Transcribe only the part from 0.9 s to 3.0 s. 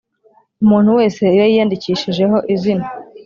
wese iyo yiyandikishijeho izina